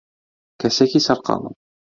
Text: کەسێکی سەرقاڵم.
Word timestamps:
کەسێکی 0.59 1.03
سەرقاڵم. 1.07 1.55